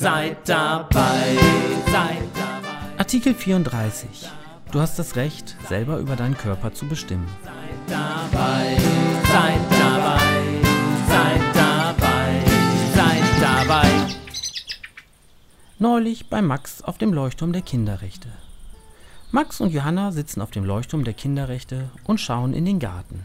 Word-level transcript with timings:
Seid 0.00 0.48
dabei, 0.48 1.36
seid 1.92 2.22
dabei. 2.34 2.96
Artikel 2.96 3.34
34. 3.34 4.30
Du 4.72 4.80
hast 4.80 4.98
das 4.98 5.14
Recht, 5.14 5.56
selber 5.68 5.98
über 5.98 6.16
deinen 6.16 6.38
Körper 6.38 6.72
zu 6.72 6.88
bestimmen. 6.88 7.28
Seid 7.44 7.52
dabei, 7.86 8.78
seid 9.30 9.60
dabei, 9.70 10.20
seid 11.06 11.54
dabei, 11.54 12.44
seid 12.94 13.42
dabei. 13.42 13.90
Neulich 15.78 16.30
bei 16.30 16.40
Max 16.40 16.80
auf 16.80 16.96
dem 16.96 17.12
Leuchtturm 17.12 17.52
der 17.52 17.60
Kinderrechte. 17.60 18.30
Max 19.30 19.60
und 19.60 19.70
Johanna 19.70 20.12
sitzen 20.12 20.40
auf 20.40 20.50
dem 20.50 20.64
Leuchtturm 20.64 21.04
der 21.04 21.12
Kinderrechte 21.12 21.90
und 22.04 22.22
schauen 22.22 22.54
in 22.54 22.64
den 22.64 22.78
Garten. 22.78 23.22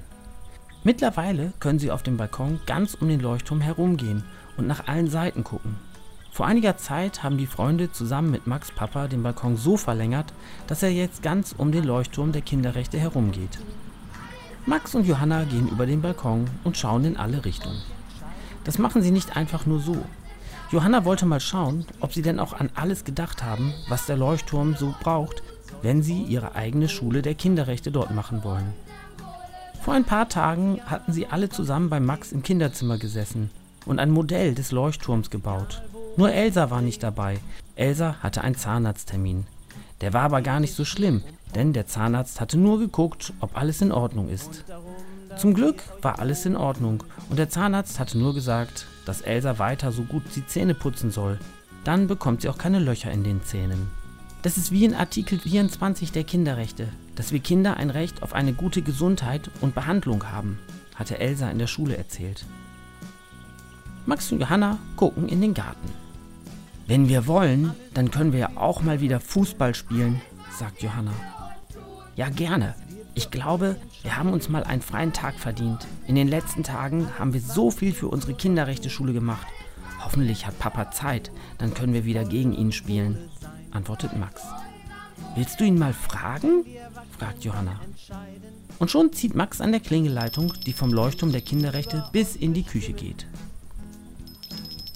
Mittlerweile 0.83 1.53
können 1.61 1.79
sie 1.79 1.91
auf 1.91 2.03
dem 2.03 2.17
Balkon 2.17 2.59
ganz 2.65 2.95
um 2.95 3.07
den 3.07 3.21
Leuchtturm 3.21 3.61
herumgehen 3.61 4.25
und 4.57 4.67
nach 4.67 4.89
allen 4.89 5.09
Seiten 5.09 5.45
gucken. 5.45 5.77
Vor 6.35 6.45
einiger 6.45 6.75
Zeit 6.75 7.23
haben 7.23 7.37
die 7.37 7.47
Freunde 7.47 7.93
zusammen 7.93 8.29
mit 8.29 8.45
Max 8.45 8.69
Papa 8.69 9.07
den 9.07 9.23
Balkon 9.23 9.55
so 9.55 9.77
verlängert, 9.77 10.33
dass 10.67 10.83
er 10.83 10.89
jetzt 10.89 11.23
ganz 11.23 11.55
um 11.57 11.71
den 11.71 11.85
Leuchtturm 11.85 12.33
der 12.33 12.41
Kinderrechte 12.41 12.99
herumgeht. 12.99 13.57
Max 14.65 14.95
und 14.95 15.07
Johanna 15.07 15.45
gehen 15.45 15.69
über 15.69 15.85
den 15.85 16.01
Balkon 16.01 16.49
und 16.65 16.75
schauen 16.75 17.05
in 17.05 17.15
alle 17.15 17.45
Richtungen. 17.45 17.81
Das 18.65 18.79
machen 18.79 19.01
sie 19.01 19.11
nicht 19.11 19.37
einfach 19.37 19.65
nur 19.65 19.79
so. 19.79 19.95
Johanna 20.71 21.05
wollte 21.05 21.25
mal 21.25 21.39
schauen, 21.39 21.85
ob 22.01 22.11
sie 22.11 22.21
denn 22.21 22.41
auch 22.41 22.51
an 22.51 22.69
alles 22.75 23.05
gedacht 23.05 23.41
haben, 23.41 23.73
was 23.87 24.05
der 24.05 24.17
Leuchtturm 24.17 24.75
so 24.75 24.93
braucht, 24.99 25.41
wenn 25.83 26.03
sie 26.03 26.21
ihre 26.21 26.53
eigene 26.53 26.89
Schule 26.89 27.21
der 27.21 27.35
Kinderrechte 27.35 27.93
dort 27.93 28.13
machen 28.13 28.43
wollen. 28.43 28.73
Vor 29.81 29.93
ein 29.93 30.03
paar 30.03 30.27
Tagen 30.27 30.81
hatten 30.85 31.13
sie 31.13 31.27
alle 31.27 31.47
zusammen 31.47 31.89
bei 31.89 32.01
Max 32.01 32.33
im 32.33 32.43
Kinderzimmer 32.43 32.97
gesessen 32.97 33.51
und 33.85 33.99
ein 33.99 34.11
Modell 34.11 34.53
des 34.53 34.73
Leuchtturms 34.73 35.29
gebaut. 35.29 35.81
Nur 36.17 36.31
Elsa 36.31 36.69
war 36.69 36.81
nicht 36.81 37.03
dabei. 37.03 37.39
Elsa 37.75 38.15
hatte 38.21 38.41
einen 38.41 38.55
Zahnarzttermin. 38.55 39.45
Der 40.01 40.13
war 40.13 40.23
aber 40.23 40.41
gar 40.41 40.59
nicht 40.59 40.73
so 40.73 40.85
schlimm, 40.85 41.23
denn 41.55 41.73
der 41.73 41.87
Zahnarzt 41.87 42.39
hatte 42.39 42.57
nur 42.57 42.79
geguckt, 42.79 43.33
ob 43.39 43.57
alles 43.57 43.81
in 43.81 43.91
Ordnung 43.91 44.29
ist. 44.29 44.65
Zum 45.37 45.53
Glück 45.53 45.83
war 46.01 46.19
alles 46.19 46.45
in 46.45 46.55
Ordnung 46.55 47.03
und 47.29 47.37
der 47.37 47.49
Zahnarzt 47.49 47.99
hatte 47.99 48.17
nur 48.17 48.33
gesagt, 48.33 48.87
dass 49.05 49.21
Elsa 49.21 49.59
weiter 49.59 49.91
so 49.91 50.03
gut 50.03 50.23
die 50.35 50.45
Zähne 50.45 50.73
putzen 50.73 51.11
soll. 51.11 51.39
Dann 51.83 52.07
bekommt 52.07 52.41
sie 52.41 52.49
auch 52.49 52.57
keine 52.57 52.79
Löcher 52.79 53.11
in 53.11 53.23
den 53.23 53.43
Zähnen. 53.43 53.89
Das 54.41 54.57
ist 54.57 54.71
wie 54.71 54.85
in 54.85 54.93
Artikel 54.93 55.39
24 55.39 56.11
der 56.11 56.23
Kinderrechte, 56.23 56.87
dass 57.15 57.31
wir 57.31 57.39
Kinder 57.39 57.77
ein 57.77 57.89
Recht 57.89 58.21
auf 58.23 58.33
eine 58.33 58.53
gute 58.53 58.81
Gesundheit 58.81 59.49
und 59.61 59.75
Behandlung 59.75 60.31
haben, 60.31 60.59
hatte 60.95 61.19
Elsa 61.19 61.49
in 61.49 61.59
der 61.59 61.67
Schule 61.67 61.97
erzählt. 61.97 62.45
Max 64.05 64.31
und 64.31 64.39
Johanna 64.39 64.77
gucken 64.95 65.27
in 65.27 65.41
den 65.41 65.53
Garten. 65.53 66.04
Wenn 66.87 67.09
wir 67.09 67.25
wollen, 67.25 67.73
dann 67.95 68.11
können 68.11 68.31
wir 68.31 68.39
ja 68.39 68.49
auch 68.55 68.83
mal 68.83 69.01
wieder 69.01 69.19
Fußball 69.19 69.73
spielen, 69.73 70.21
sagt 70.51 70.83
Johanna. 70.83 71.13
Ja, 72.15 72.29
gerne. 72.29 72.75
Ich 73.15 73.31
glaube, 73.31 73.77
wir 74.03 74.17
haben 74.17 74.31
uns 74.31 74.49
mal 74.49 74.63
einen 74.63 74.83
freien 74.83 75.11
Tag 75.11 75.35
verdient. 75.39 75.87
In 76.05 76.15
den 76.15 76.27
letzten 76.27 76.63
Tagen 76.63 77.07
haben 77.17 77.33
wir 77.33 77.41
so 77.41 77.71
viel 77.71 77.91
für 77.91 78.07
unsere 78.07 78.35
Kinderrechte-Schule 78.35 79.13
gemacht. 79.13 79.47
Hoffentlich 80.03 80.45
hat 80.45 80.59
Papa 80.59 80.91
Zeit, 80.91 81.31
dann 81.57 81.73
können 81.73 81.93
wir 81.93 82.05
wieder 82.05 82.23
gegen 82.23 82.53
ihn 82.53 82.71
spielen, 82.71 83.17
antwortet 83.71 84.15
Max. 84.15 84.43
Willst 85.35 85.59
du 85.59 85.63
ihn 85.63 85.79
mal 85.79 85.93
fragen? 85.93 86.65
fragt 87.17 87.43
Johanna. 87.43 87.79
Und 88.77 88.91
schon 88.91 89.11
zieht 89.11 89.33
Max 89.33 89.59
an 89.59 89.71
der 89.71 89.81
Klingelleitung, 89.81 90.53
die 90.65 90.73
vom 90.73 90.91
Leuchtturm 90.91 91.31
der 91.31 91.41
Kinderrechte 91.41 92.05
bis 92.11 92.35
in 92.35 92.53
die 92.53 92.63
Küche 92.63 92.93
geht. 92.93 93.25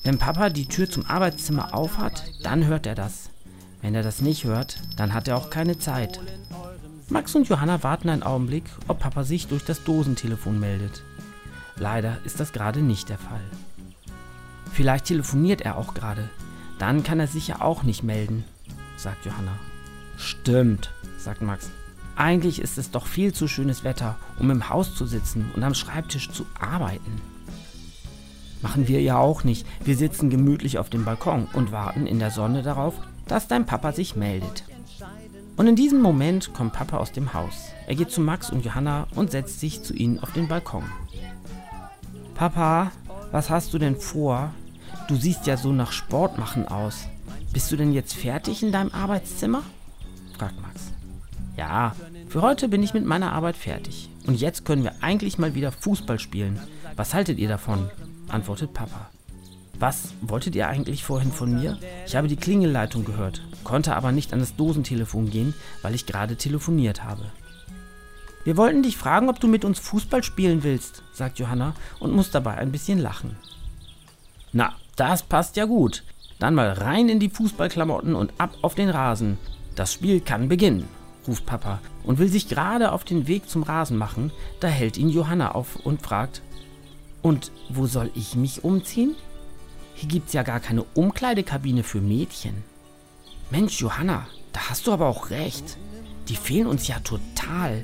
Wenn 0.10 0.18
Papa 0.18 0.50
die 0.50 0.66
Tür 0.66 0.90
zum 0.90 1.06
Arbeitszimmer 1.06 1.76
aufhat, 1.76 2.24
dann 2.42 2.66
hört 2.66 2.88
er 2.88 2.96
das. 2.96 3.30
Wenn 3.84 3.94
er 3.94 4.02
das 4.02 4.24
nicht 4.24 4.44
hört, 4.44 4.82
dann 4.98 5.14
hat 5.14 5.28
er 5.28 5.38
auch 5.38 5.52
keine 5.52 5.78
Zeit. 5.78 6.20
Max 7.10 7.36
und 7.36 7.48
Johanna 7.48 7.84
warten 7.84 8.10
einen 8.10 8.24
Augenblick, 8.24 8.64
ob 8.88 8.98
Papa 8.98 9.24
sich 9.24 9.46
durch 9.46 9.64
das 9.64 9.84
Dosentelefon 9.84 10.60
meldet. 10.60 11.04
Leider 11.76 12.18
ist 12.26 12.40
das 12.40 12.54
gerade 12.54 12.80
nicht 12.80 13.10
der 13.10 13.20
Fall. 13.20 13.44
Vielleicht 14.74 15.06
telefoniert 15.06 15.62
er 15.62 15.78
auch 15.78 15.94
gerade. 15.94 16.28
Dann 16.80 17.04
kann 17.04 17.20
er 17.20 17.28
sich 17.28 17.48
ja 17.48 17.62
auch 17.62 17.84
nicht 17.84 18.02
melden, 18.02 18.46
sagt 18.98 19.28
Johanna. 19.28 19.60
Stimmt, 20.18 20.92
sagt 21.20 21.44
Max. 21.44 21.70
Eigentlich 22.16 22.60
ist 22.64 22.80
es 22.80 22.90
doch 22.90 23.06
viel 23.06 23.32
zu 23.32 23.48
schönes 23.48 23.84
Wetter, 23.84 24.18
um 24.40 24.50
im 24.50 24.70
Haus 24.70 24.96
zu 24.96 25.06
sitzen 25.06 25.52
und 25.56 25.64
am 25.64 25.76
Schreibtisch 25.76 26.32
zu 26.32 26.48
arbeiten. 26.60 27.22
Machen 28.62 28.88
wir 28.88 29.02
ja 29.02 29.18
auch 29.18 29.44
nicht. 29.44 29.66
Wir 29.84 29.96
sitzen 29.96 30.30
gemütlich 30.30 30.78
auf 30.80 30.90
dem 30.90 31.06
Balkon 31.06 31.48
und 31.54 31.72
warten 31.72 32.06
in 32.06 32.20
der 32.20 32.32
Sonne 32.32 32.62
darauf, 32.62 32.96
dass 33.28 33.48
dein 33.48 33.66
Papa 33.66 33.94
sich 33.94 34.16
meldet. 34.16 34.64
Und 35.56 35.68
in 35.68 35.76
diesem 35.76 36.02
Moment 36.02 36.54
kommt 36.54 36.74
Papa 36.74 36.98
aus 36.98 37.12
dem 37.12 37.34
Haus. 37.34 37.70
Er 37.88 37.96
geht 37.96 38.12
zu 38.12 38.22
Max 38.22 38.50
und 38.50 38.66
Johanna 38.66 39.08
und 39.16 39.32
setzt 39.32 39.60
sich 39.60 39.84
zu 39.84 39.94
ihnen 39.94 40.20
auf 40.20 40.32
den 40.34 40.48
Balkon. 40.48 40.84
Papa, 42.36 42.92
was 43.32 43.50
hast 43.50 43.74
du 43.74 43.78
denn 43.78 43.98
vor? 43.98 44.54
Du 45.08 45.16
siehst 45.16 45.48
ja 45.48 45.58
so 45.58 45.72
nach 45.72 45.92
Sport 45.92 46.38
machen 46.38 46.68
aus. 46.68 47.08
Bist 47.52 47.72
du 47.72 47.78
denn 47.78 47.94
jetzt 47.94 48.14
fertig 48.14 48.64
in 48.64 48.72
deinem 48.72 48.92
Arbeitszimmer? 48.92 49.64
fragt 50.38 50.62
Max. 50.62 50.92
Ja, 51.58 51.94
für 52.30 52.42
heute 52.42 52.70
bin 52.70 52.84
ich 52.84 52.94
mit 52.94 53.06
meiner 53.06 53.34
Arbeit 53.34 53.58
fertig. 53.58 54.10
Und 54.28 54.40
jetzt 54.40 54.64
können 54.64 54.84
wir 54.84 54.94
eigentlich 55.02 55.38
mal 55.38 55.56
wieder 55.56 55.72
Fußball 55.72 56.20
spielen. 56.20 56.60
Was 56.96 57.14
haltet 57.14 57.38
ihr 57.40 57.50
davon? 57.50 57.90
Antwortet 58.30 58.74
Papa. 58.74 59.10
Was 59.80 60.14
wolltet 60.22 60.56
ihr 60.56 60.68
eigentlich 60.68 61.04
vorhin 61.04 61.32
von 61.32 61.54
mir? 61.54 61.78
Ich 62.06 62.16
habe 62.16 62.28
die 62.28 62.36
Klingelleitung 62.36 63.06
gehört, 63.06 63.42
konnte 63.64 63.96
aber 63.96 64.12
nicht 64.12 64.34
an 64.34 64.40
das 64.40 64.56
Dosentelefon 64.56 65.30
gehen, 65.30 65.54
weil 65.82 65.96
ich 65.96 66.06
gerade 66.06 66.36
telefoniert 66.36 67.04
habe. 67.04 67.24
Wir 68.44 68.58
wollten 68.58 68.84
dich 68.84 68.98
fragen, 68.98 69.30
ob 69.30 69.40
du 69.40 69.48
mit 69.48 69.64
uns 69.64 69.80
Fußball 69.80 70.24
spielen 70.24 70.64
willst, 70.64 71.04
sagt 71.14 71.40
Johanna 71.40 71.76
und 72.00 72.14
muss 72.14 72.32
dabei 72.32 72.56
ein 72.56 72.72
bisschen 72.72 73.00
lachen. 73.00 73.38
Na, 74.52 74.74
das 74.96 75.24
passt 75.24 75.56
ja 75.56 75.66
gut. 75.66 76.04
Dann 76.40 76.56
mal 76.56 76.72
rein 76.72 77.10
in 77.10 77.20
die 77.20 77.30
Fußballklamotten 77.30 78.16
und 78.16 78.34
ab 78.38 78.52
auf 78.62 78.76
den 78.76 78.90
Rasen. 78.90 79.38
Das 79.76 79.94
Spiel 79.94 80.20
kann 80.20 80.50
beginnen, 80.50 80.88
ruft 81.28 81.46
Papa 81.46 81.80
und 82.04 82.18
will 82.18 82.28
sich 82.28 82.50
gerade 82.50 82.92
auf 82.92 83.04
den 83.04 83.28
Weg 83.28 83.50
zum 83.50 83.64
Rasen 83.64 83.98
machen, 83.98 84.32
da 84.60 84.68
hält 84.68 84.98
ihn 84.98 85.10
Johanna 85.10 85.52
auf 85.52 85.76
und 85.86 86.02
fragt, 86.02 86.42
und 87.22 87.52
wo 87.70 87.88
soll 87.88 88.12
ich 88.16 88.36
mich 88.36 88.64
umziehen? 88.64 89.16
Hier 89.96 90.10
gibt's 90.10 90.34
ja 90.34 90.44
gar 90.44 90.60
keine 90.60 90.84
Umkleidekabine 90.94 91.84
für 91.84 92.00
Mädchen. 92.02 92.64
Mensch, 93.50 93.82
Johanna, 93.82 94.28
da 94.54 94.70
hast 94.70 94.88
du 94.88 94.94
aber 94.94 95.08
auch 95.08 95.30
recht. 95.30 95.78
Die 96.28 96.36
fehlen 96.36 96.68
uns 96.68 96.88
ja 96.88 97.00
total. 97.00 97.84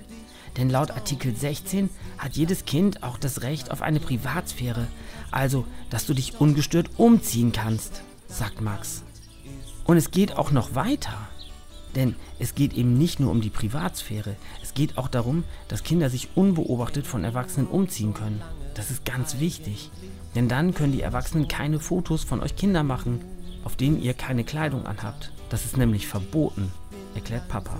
Denn 0.57 0.69
laut 0.69 0.92
Artikel 0.92 1.36
16 1.36 1.89
hat 2.18 2.38
jedes 2.38 2.65
Kind 2.65 3.04
auch 3.04 3.18
das 3.18 3.42
Recht 3.42 3.71
auf 3.71 3.81
eine 3.81 4.00
Privatsphäre, 4.00 4.88
also 5.31 5.65
dass 5.89 6.06
du 6.06 6.13
dich 6.13 6.39
ungestört 6.39 6.92
umziehen 6.98 7.51
kannst, 7.51 8.01
sagt 8.30 8.62
Max. 8.62 9.04
Und 9.83 9.98
es 9.98 10.12
geht 10.12 10.38
auch 10.38 10.51
noch 10.51 10.75
weiter. 10.75 11.18
Denn 11.95 12.15
es 12.39 12.56
geht 12.56 12.74
eben 12.74 12.98
nicht 12.98 13.19
nur 13.19 13.31
um 13.31 13.42
die 13.42 13.50
Privatsphäre, 13.50 14.36
es 14.62 14.74
geht 14.74 14.98
auch 14.98 15.07
darum, 15.07 15.44
dass 15.68 15.83
Kinder 15.83 16.09
sich 16.09 16.30
unbeobachtet 16.36 17.07
von 17.07 17.24
Erwachsenen 17.24 17.68
umziehen 17.68 18.13
können. 18.13 18.42
Das 18.75 18.92
ist 18.92 19.06
ganz 19.06 19.39
wichtig. 19.39 19.89
Denn 20.36 20.48
dann 20.48 20.74
können 20.74 20.92
die 20.92 21.01
Erwachsenen 21.01 21.48
keine 21.48 21.80
Fotos 21.80 22.24
von 22.24 22.42
euch 22.42 22.56
Kindern 22.56 22.86
machen, 22.86 23.22
auf 23.63 23.75
denen 23.75 24.01
ihr 24.01 24.13
keine 24.13 24.44
Kleidung 24.44 24.86
anhabt. 24.86 25.31
Das 25.50 25.66
ist 25.66 25.77
nämlich 25.77 26.07
verboten, 26.07 26.72
erklärt 27.16 27.48
Papa. 27.48 27.77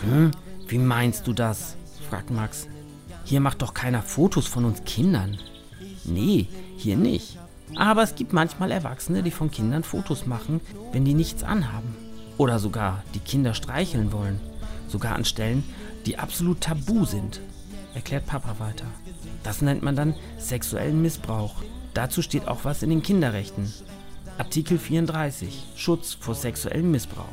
Hm, 0.00 0.30
wie 0.66 0.78
meinst 0.78 1.26
du 1.26 1.32
das? 1.32 1.76
fragt 2.08 2.30
Max. 2.30 2.66
Hier 3.24 3.40
macht 3.40 3.62
doch 3.62 3.74
keiner 3.74 4.02
Fotos 4.02 4.46
von 4.46 4.64
uns 4.64 4.82
Kindern. 4.84 5.38
Nee, 6.04 6.48
hier 6.76 6.96
nicht. 6.96 7.38
Aber 7.76 8.02
es 8.02 8.14
gibt 8.14 8.32
manchmal 8.32 8.70
Erwachsene, 8.70 9.22
die 9.22 9.30
von 9.30 9.50
Kindern 9.50 9.84
Fotos 9.84 10.26
machen, 10.26 10.60
wenn 10.92 11.04
die 11.04 11.14
nichts 11.14 11.44
anhaben. 11.44 11.94
Oder 12.38 12.58
sogar 12.58 13.04
die 13.14 13.20
Kinder 13.20 13.54
streicheln 13.54 14.12
wollen. 14.12 14.40
Sogar 14.88 15.14
an 15.14 15.24
Stellen, 15.24 15.62
die 16.06 16.18
absolut 16.18 16.62
tabu 16.62 17.04
sind, 17.04 17.40
erklärt 17.94 18.26
Papa 18.26 18.56
weiter. 18.58 18.86
Das 19.42 19.62
nennt 19.62 19.82
man 19.82 19.96
dann 19.96 20.14
sexuellen 20.38 21.02
Missbrauch. 21.02 21.54
Dazu 21.94 22.22
steht 22.22 22.46
auch 22.48 22.64
was 22.64 22.82
in 22.82 22.90
den 22.90 23.02
Kinderrechten. 23.02 23.72
Artikel 24.38 24.78
34 24.78 25.64
Schutz 25.76 26.14
vor 26.14 26.34
sexuellem 26.34 26.90
Missbrauch. 26.90 27.24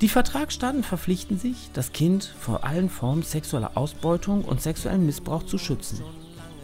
Die 0.00 0.08
Vertragsstaaten 0.08 0.82
verpflichten 0.82 1.38
sich, 1.38 1.70
das 1.74 1.92
Kind 1.92 2.24
vor 2.24 2.64
allen 2.64 2.88
Formen 2.88 3.22
sexueller 3.22 3.72
Ausbeutung 3.74 4.44
und 4.44 4.62
sexuellem 4.62 5.04
Missbrauch 5.04 5.42
zu 5.42 5.58
schützen. 5.58 6.02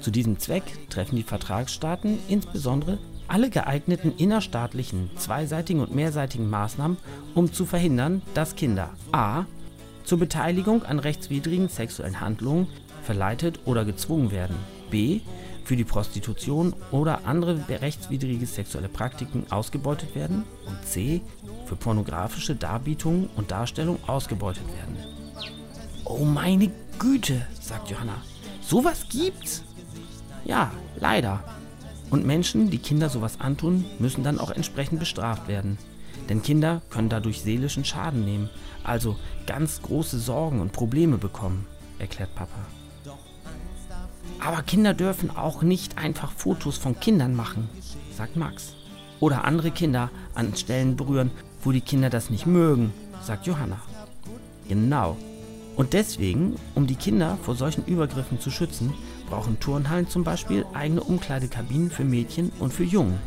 Zu 0.00 0.10
diesem 0.10 0.38
Zweck 0.38 0.62
treffen 0.88 1.16
die 1.16 1.22
Vertragsstaaten 1.22 2.18
insbesondere 2.28 2.98
alle 3.28 3.50
geeigneten 3.50 4.14
innerstaatlichen, 4.16 5.10
zweiseitigen 5.16 5.82
und 5.82 5.94
mehrseitigen 5.94 6.48
Maßnahmen, 6.48 6.96
um 7.34 7.52
zu 7.52 7.66
verhindern, 7.66 8.22
dass 8.34 8.56
Kinder 8.56 8.90
a. 9.12 9.44
zur 10.04 10.18
Beteiligung 10.18 10.84
an 10.84 10.98
rechtswidrigen 10.98 11.68
sexuellen 11.68 12.20
Handlungen 12.20 12.68
verleitet 13.06 13.60
oder 13.64 13.84
gezwungen 13.84 14.30
werden, 14.30 14.56
b. 14.90 15.20
für 15.64 15.76
die 15.76 15.84
Prostitution 15.84 16.74
oder 16.90 17.24
andere 17.24 17.58
rechtswidrige 17.68 18.46
sexuelle 18.46 18.88
Praktiken 18.88 19.46
ausgebeutet 19.50 20.14
werden 20.14 20.44
und 20.66 20.84
c. 20.84 21.22
für 21.64 21.76
pornografische 21.76 22.54
Darbietungen 22.54 23.30
und 23.36 23.50
Darstellungen 23.50 24.02
ausgebeutet 24.06 24.66
werden. 24.74 24.96
Oh 26.04 26.24
meine 26.24 26.70
Güte, 26.98 27.46
sagt 27.60 27.90
Johanna, 27.90 28.22
sowas 28.60 29.06
gibt's? 29.08 29.62
Ja, 30.44 30.70
leider. 30.98 31.42
Und 32.10 32.24
Menschen, 32.24 32.70
die 32.70 32.78
Kinder 32.78 33.08
sowas 33.08 33.40
antun, 33.40 33.84
müssen 33.98 34.22
dann 34.22 34.38
auch 34.38 34.50
entsprechend 34.50 35.00
bestraft 35.00 35.48
werden. 35.48 35.78
Denn 36.28 36.42
Kinder 36.42 36.82
können 36.90 37.08
dadurch 37.08 37.42
seelischen 37.42 37.84
Schaden 37.84 38.24
nehmen, 38.24 38.48
also 38.84 39.16
ganz 39.46 39.82
große 39.82 40.18
Sorgen 40.18 40.60
und 40.60 40.72
Probleme 40.72 41.18
bekommen, 41.18 41.66
erklärt 41.98 42.34
Papa. 42.34 42.75
Aber 44.46 44.62
Kinder 44.62 44.94
dürfen 44.94 45.36
auch 45.36 45.62
nicht 45.62 45.98
einfach 45.98 46.30
Fotos 46.30 46.78
von 46.78 47.00
Kindern 47.00 47.34
machen, 47.34 47.68
sagt 48.16 48.36
Max. 48.36 48.74
Oder 49.18 49.44
andere 49.44 49.72
Kinder 49.72 50.08
an 50.36 50.54
Stellen 50.54 50.94
berühren, 50.94 51.32
wo 51.64 51.72
die 51.72 51.80
Kinder 51.80 52.10
das 52.10 52.30
nicht 52.30 52.46
mögen, 52.46 52.92
sagt 53.20 53.48
Johanna. 53.48 53.80
Genau. 54.68 55.16
Und 55.74 55.94
deswegen, 55.94 56.54
um 56.76 56.86
die 56.86 56.94
Kinder 56.94 57.38
vor 57.42 57.56
solchen 57.56 57.84
Übergriffen 57.86 58.38
zu 58.38 58.52
schützen, 58.52 58.94
brauchen 59.28 59.58
Turnhallen 59.58 60.08
zum 60.08 60.22
Beispiel 60.22 60.64
eigene 60.74 61.02
Umkleidekabinen 61.02 61.90
für 61.90 62.04
Mädchen 62.04 62.52
und 62.60 62.72
für 62.72 62.84
Jungen. 62.84 63.18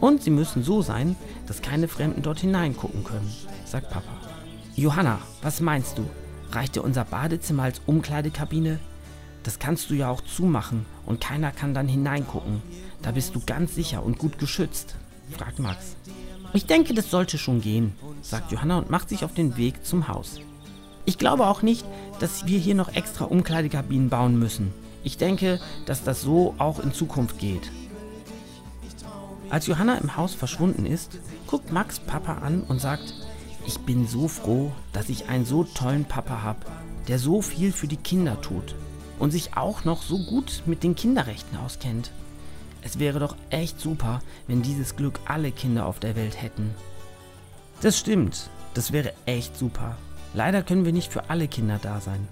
Und 0.00 0.24
sie 0.24 0.30
müssen 0.30 0.64
so 0.64 0.82
sein, 0.82 1.14
dass 1.46 1.62
keine 1.62 1.86
Fremden 1.86 2.22
dort 2.22 2.40
hineingucken 2.40 3.04
können, 3.04 3.32
sagt 3.64 3.90
Papa. 3.90 4.10
Johanna, 4.74 5.20
was 5.42 5.60
meinst 5.60 5.96
du? 5.96 6.02
Reicht 6.50 6.74
dir 6.74 6.82
unser 6.82 7.04
Badezimmer 7.04 7.62
als 7.62 7.80
Umkleidekabine? 7.86 8.80
Das 9.46 9.60
kannst 9.60 9.90
du 9.90 9.94
ja 9.94 10.10
auch 10.10 10.22
zumachen 10.22 10.86
und 11.06 11.20
keiner 11.20 11.52
kann 11.52 11.72
dann 11.72 11.86
hineingucken. 11.86 12.62
Da 13.00 13.12
bist 13.12 13.32
du 13.36 13.40
ganz 13.46 13.76
sicher 13.76 14.02
und 14.02 14.18
gut 14.18 14.40
geschützt, 14.40 14.96
fragt 15.30 15.60
Max. 15.60 15.94
Ich 16.52 16.66
denke, 16.66 16.94
das 16.94 17.12
sollte 17.12 17.38
schon 17.38 17.60
gehen, 17.60 17.92
sagt 18.22 18.50
Johanna 18.50 18.78
und 18.78 18.90
macht 18.90 19.08
sich 19.08 19.24
auf 19.24 19.34
den 19.34 19.56
Weg 19.56 19.86
zum 19.86 20.08
Haus. 20.08 20.40
Ich 21.04 21.16
glaube 21.16 21.46
auch 21.46 21.62
nicht, 21.62 21.84
dass 22.18 22.46
wir 22.46 22.58
hier 22.58 22.74
noch 22.74 22.96
extra 22.96 23.26
Umkleidekabinen 23.26 24.08
bauen 24.08 24.36
müssen. 24.36 24.74
Ich 25.04 25.16
denke, 25.16 25.60
dass 25.84 26.02
das 26.02 26.22
so 26.22 26.56
auch 26.58 26.80
in 26.80 26.92
Zukunft 26.92 27.38
geht. 27.38 27.70
Als 29.48 29.68
Johanna 29.68 29.98
im 29.98 30.16
Haus 30.16 30.34
verschwunden 30.34 30.86
ist, 30.86 31.20
guckt 31.46 31.70
Max 31.70 32.00
Papa 32.00 32.38
an 32.38 32.62
und 32.62 32.80
sagt, 32.80 33.14
ich 33.64 33.78
bin 33.78 34.08
so 34.08 34.26
froh, 34.26 34.72
dass 34.92 35.08
ich 35.08 35.28
einen 35.28 35.46
so 35.46 35.62
tollen 35.62 36.04
Papa 36.04 36.42
habe, 36.42 36.66
der 37.06 37.20
so 37.20 37.42
viel 37.42 37.70
für 37.70 37.86
die 37.86 37.96
Kinder 37.96 38.40
tut 38.40 38.74
und 39.18 39.30
sich 39.30 39.56
auch 39.56 39.84
noch 39.84 40.02
so 40.02 40.18
gut 40.18 40.62
mit 40.66 40.82
den 40.82 40.94
Kinderrechten 40.94 41.58
auskennt. 41.58 42.10
Es 42.82 42.98
wäre 42.98 43.18
doch 43.18 43.36
echt 43.50 43.80
super, 43.80 44.20
wenn 44.46 44.62
dieses 44.62 44.96
Glück 44.96 45.20
alle 45.24 45.50
Kinder 45.50 45.86
auf 45.86 45.98
der 45.98 46.16
Welt 46.16 46.40
hätten. 46.40 46.74
Das 47.80 47.98
stimmt, 47.98 48.48
das 48.74 48.92
wäre 48.92 49.12
echt 49.26 49.56
super. 49.56 49.96
Leider 50.34 50.62
können 50.62 50.84
wir 50.84 50.92
nicht 50.92 51.12
für 51.12 51.30
alle 51.30 51.48
Kinder 51.48 51.78
da 51.80 52.00
sein. 52.00 52.28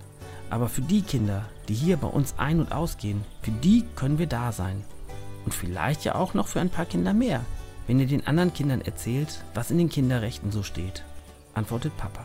Aber 0.50 0.68
für 0.68 0.82
die 0.82 1.02
Kinder, 1.02 1.46
die 1.68 1.74
hier 1.74 1.96
bei 1.96 2.06
uns 2.06 2.34
ein- 2.38 2.60
und 2.60 2.70
ausgehen, 2.70 3.24
für 3.42 3.50
die 3.50 3.84
können 3.96 4.18
wir 4.18 4.26
da 4.26 4.52
sein. 4.52 4.84
Und 5.44 5.54
vielleicht 5.54 6.04
ja 6.04 6.14
auch 6.14 6.34
noch 6.34 6.48
für 6.48 6.60
ein 6.60 6.70
paar 6.70 6.84
Kinder 6.84 7.12
mehr, 7.12 7.40
wenn 7.86 7.98
ihr 7.98 8.06
den 8.06 8.26
anderen 8.26 8.52
Kindern 8.52 8.80
erzählt, 8.80 9.42
was 9.54 9.70
in 9.70 9.78
den 9.78 9.88
Kinderrechten 9.88 10.52
so 10.52 10.62
steht, 10.62 11.02
antwortet 11.54 11.96
Papa. 11.96 12.24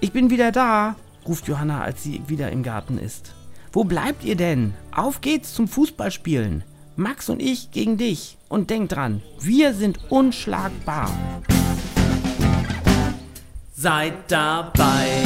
Ich 0.00 0.12
bin 0.12 0.30
wieder 0.30 0.52
da, 0.52 0.96
ruft 1.26 1.48
Johanna, 1.48 1.82
als 1.82 2.02
sie 2.02 2.22
wieder 2.26 2.50
im 2.50 2.62
Garten 2.62 2.98
ist. 2.98 3.34
Wo 3.72 3.84
bleibt 3.84 4.24
ihr 4.24 4.36
denn? 4.36 4.74
Auf 4.94 5.20
geht's 5.20 5.54
zum 5.54 5.68
Fußballspielen. 5.68 6.64
Max 6.96 7.28
und 7.28 7.40
ich 7.40 7.70
gegen 7.70 7.96
dich. 7.96 8.36
Und 8.48 8.68
denk 8.68 8.90
dran, 8.90 9.22
wir 9.40 9.72
sind 9.72 10.10
unschlagbar. 10.10 11.10
Seid 13.74 14.12
dabei, 14.28 15.22